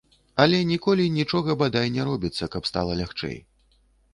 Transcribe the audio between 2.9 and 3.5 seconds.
лягчэй.